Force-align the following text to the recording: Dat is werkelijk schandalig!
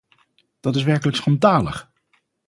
Dat 0.59 0.75
is 0.75 0.83
werkelijk 0.83 1.17
schandalig! 1.17 1.91